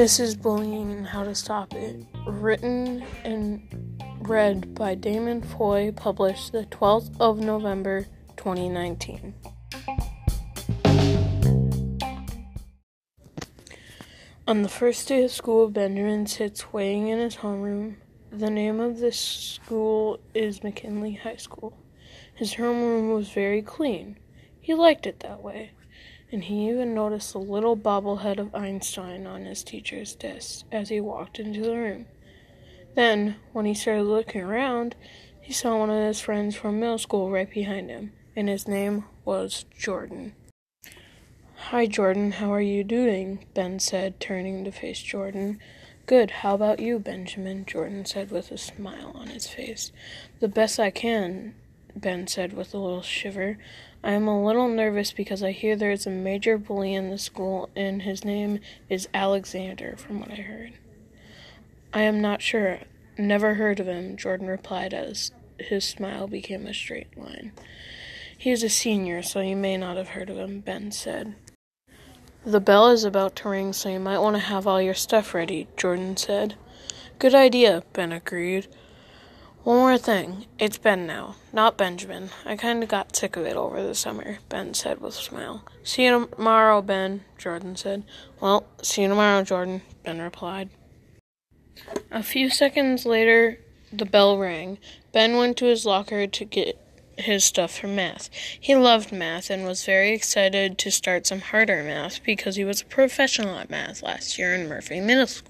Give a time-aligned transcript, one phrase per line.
[0.00, 3.62] This is Bullying and How to Stop It, written and
[4.22, 8.06] read by Damon Foy, published the 12th of November
[8.38, 9.34] 2019.
[14.48, 17.96] On the first day of school, Benjamin sits waiting in his homeroom.
[18.32, 21.76] The name of this school is McKinley High School.
[22.34, 24.16] His homeroom was very clean.
[24.70, 25.72] He liked it that way.
[26.30, 31.00] And he even noticed the little bobblehead of Einstein on his teacher's desk as he
[31.00, 32.06] walked into the room.
[32.94, 34.94] Then, when he started looking around,
[35.40, 39.06] he saw one of his friends from middle school right behind him, and his name
[39.24, 40.36] was Jordan.
[41.70, 43.46] Hi, Jordan, how are you doing?
[43.54, 45.58] Ben said, turning to face Jordan.
[46.06, 47.64] Good, how about you, Benjamin?
[47.66, 49.90] Jordan said with a smile on his face.
[50.38, 51.56] The best I can,
[52.00, 53.58] Ben said with a little shiver.
[54.02, 57.18] I am a little nervous because I hear there is a major bully in the
[57.18, 60.72] school, and his name is Alexander, from what I heard.
[61.92, 62.80] I am not sure.
[63.18, 67.52] Never heard of him, Jordan replied as his smile became a straight line.
[68.36, 71.34] He is a senior, so you may not have heard of him, Ben said.
[72.46, 75.34] The bell is about to ring, so you might want to have all your stuff
[75.34, 76.54] ready, Jordan said.
[77.18, 78.66] Good idea, Ben agreed.
[79.62, 80.46] One more thing.
[80.58, 82.30] It's Ben now, not Benjamin.
[82.46, 85.64] I kind of got sick of it over the summer, Ben said with a smile.
[85.84, 88.04] See you tomorrow, Ben, Jordan said.
[88.40, 90.70] Well, see you tomorrow, Jordan, Ben replied.
[92.10, 93.58] A few seconds later,
[93.92, 94.78] the bell rang.
[95.12, 96.80] Ben went to his locker to get
[97.18, 98.30] his stuff for math.
[98.58, 102.80] He loved math and was very excited to start some harder math because he was
[102.80, 105.49] a professional at math last year in Murphy Middle School.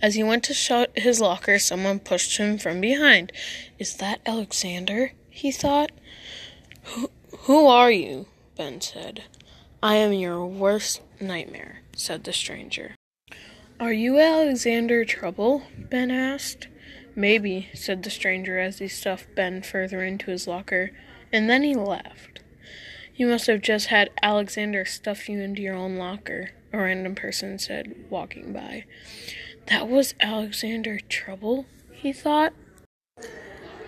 [0.00, 3.32] As he went to shut his locker, someone pushed him from behind.
[3.78, 5.12] Is that Alexander?
[5.30, 5.90] he thought.
[6.84, 8.26] Who, who are you?
[8.56, 9.24] Ben said.
[9.82, 12.94] I am your worst nightmare, said the stranger.
[13.80, 15.62] Are you Alexander Trouble?
[15.76, 16.68] Ben asked.
[17.16, 20.90] Maybe, said the stranger as he stuffed Ben further into his locker,
[21.32, 22.40] and then he laughed.
[23.16, 27.58] You must have just had Alexander stuff you into your own locker, a random person
[27.58, 28.84] said, walking by.
[29.66, 32.52] That was Alexander Trouble, he thought.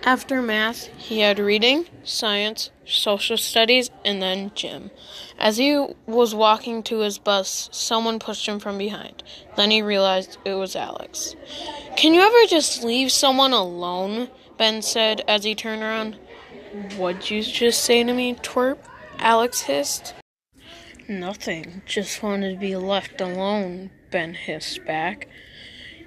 [0.03, 4.89] After math, he had reading, science, social studies, and then gym.
[5.37, 9.21] As he was walking to his bus, someone pushed him from behind.
[9.57, 11.35] Then he realized it was Alex.
[11.97, 14.29] Can you ever just leave someone alone?
[14.57, 16.17] Ben said as he turned around.
[16.95, 18.77] What'd you just say to me, twerp?
[19.19, 20.13] Alex hissed.
[21.07, 21.81] Nothing.
[21.85, 25.27] Just wanted to be left alone, Ben hissed back.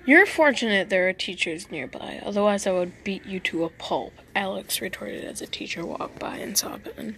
[0.04, 4.80] You're fortunate there are teachers nearby, otherwise I would beat you to a pulp, Alex
[4.80, 7.16] retorted as a teacher walked by and saw Ben.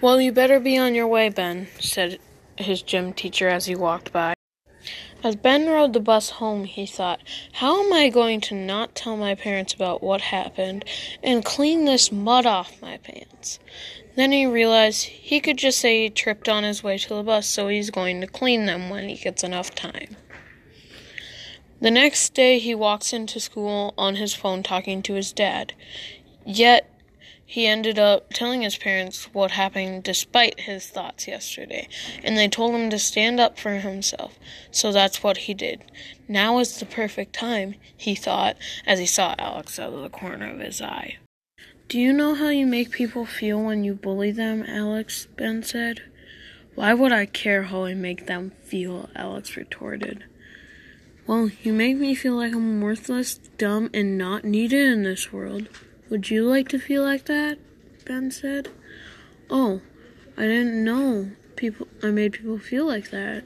[0.00, 2.18] Well, you better be on your way, Ben, said
[2.56, 4.34] his gym teacher as he walked by.
[5.22, 7.20] As Ben rode the bus home, he thought,
[7.52, 10.84] How am I going to not tell my parents about what happened
[11.22, 13.58] and clean this mud off my pants?
[14.16, 17.46] Then he realized he could just say he tripped on his way to the bus,
[17.46, 20.16] so he's going to clean them when he gets enough time.
[21.82, 25.74] The next day, he walks into school on his phone talking to his dad.
[26.46, 26.89] Yet,
[27.50, 31.88] he ended up telling his parents what happened despite his thoughts yesterday,
[32.22, 34.38] and they told him to stand up for himself.
[34.70, 35.82] So that's what he did.
[36.28, 38.56] Now is the perfect time, he thought,
[38.86, 41.16] as he saw Alex out of the corner of his eye.
[41.88, 45.26] Do you know how you make people feel when you bully them, Alex?
[45.36, 46.02] Ben said.
[46.76, 49.10] Why would I care how I make them feel?
[49.16, 50.22] Alex retorted.
[51.26, 55.68] Well, you make me feel like I'm worthless, dumb, and not needed in this world.
[56.10, 57.58] Would you like to feel like that?
[58.04, 58.68] Ben said.
[59.48, 59.80] Oh,
[60.36, 63.44] I didn't know people I made people feel like that,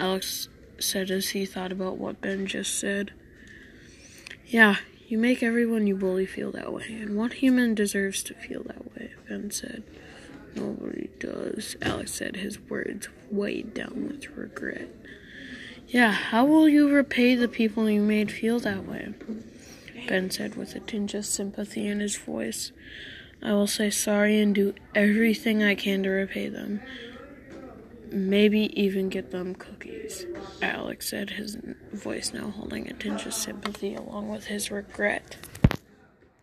[0.00, 3.12] Alex said as he thought about what Ben just said.
[4.46, 4.76] Yeah,
[5.08, 8.94] you make everyone you bully feel that way, and what human deserves to feel that
[8.94, 9.12] way?
[9.28, 9.82] Ben said.
[10.54, 14.88] Nobody does, Alex said, his words weighed down with regret.
[15.88, 19.12] Yeah, how will you repay the people you made feel that way?
[20.06, 22.72] Ben said with a tinge of sympathy in his voice.
[23.42, 26.80] I will say sorry and do everything I can to repay them.
[28.10, 30.26] Maybe even get them cookies,
[30.62, 31.58] Alex said, his
[31.92, 35.36] voice now holding a tinge of sympathy along with his regret.